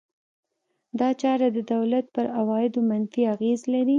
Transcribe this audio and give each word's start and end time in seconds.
دا 0.99 1.09
چاره 1.21 1.47
د 1.53 1.59
دولت 1.73 2.05
پر 2.15 2.25
عوایدو 2.39 2.79
منفي 2.89 3.21
اغېز 3.33 3.59
لري. 3.73 3.89